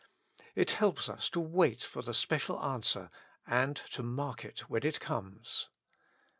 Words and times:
It 0.55 0.71
helps 0.71 1.07
us 1.09 1.29
to 1.29 1.39
wait 1.39 1.83
for 1.83 2.01
the 2.01 2.15
special 2.15 2.59
answer, 2.65 3.11
and 3.45 3.75
to 3.91 4.01
mark 4.01 4.43
it 4.43 4.61
when 4.61 4.83
it 4.83 4.99
comes. 4.99 5.69